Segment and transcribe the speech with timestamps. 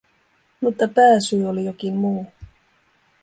[0.61, 2.25] Mutta pääsyy oli jokin muu.